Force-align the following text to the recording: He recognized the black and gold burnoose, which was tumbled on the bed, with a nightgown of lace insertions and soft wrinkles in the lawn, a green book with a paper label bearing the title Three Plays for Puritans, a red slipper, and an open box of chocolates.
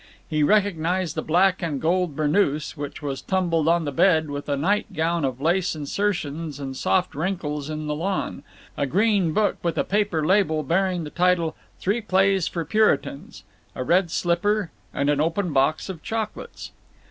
He 0.27 0.41
recognized 0.41 1.13
the 1.13 1.21
black 1.21 1.61
and 1.61 1.79
gold 1.79 2.15
burnoose, 2.15 2.75
which 2.75 3.03
was 3.03 3.21
tumbled 3.21 3.67
on 3.67 3.85
the 3.85 3.91
bed, 3.91 4.31
with 4.31 4.49
a 4.49 4.57
nightgown 4.57 5.23
of 5.23 5.39
lace 5.39 5.75
insertions 5.75 6.59
and 6.59 6.75
soft 6.75 7.13
wrinkles 7.13 7.69
in 7.69 7.85
the 7.85 7.93
lawn, 7.93 8.41
a 8.75 8.87
green 8.87 9.31
book 9.31 9.57
with 9.61 9.77
a 9.77 9.83
paper 9.83 10.25
label 10.25 10.63
bearing 10.63 11.03
the 11.03 11.11
title 11.11 11.55
Three 11.79 12.01
Plays 12.01 12.47
for 12.47 12.65
Puritans, 12.65 13.43
a 13.75 13.83
red 13.83 14.09
slipper, 14.09 14.71
and 14.91 15.07
an 15.07 15.21
open 15.21 15.53
box 15.53 15.87
of 15.87 16.01
chocolates. 16.01 16.71